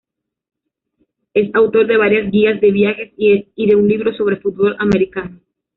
[1.35, 5.41] Es autor de varias guías de viajes y de un libro sobre fútbol americano.